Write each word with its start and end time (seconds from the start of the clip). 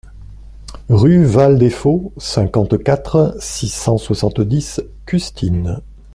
Rue 0.89 1.23
Val 1.25 1.59
des 1.59 1.69
Faulx, 1.69 2.09
cinquante-quatre, 2.17 3.35
six 3.37 3.69
cent 3.69 3.99
soixante-dix 3.99 4.81
Custines 5.05 5.79